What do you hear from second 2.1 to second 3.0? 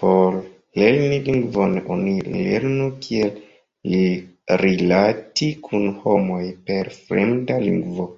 lernu